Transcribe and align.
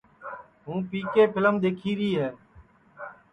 ہوں 0.65 0.79
پی 0.89 0.99
کے 1.13 1.23
پھیلم 1.33 1.55
دؔیکھیری 1.63 2.11
ہے 2.19 2.29